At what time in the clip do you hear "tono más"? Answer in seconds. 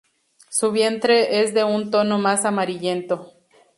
1.91-2.43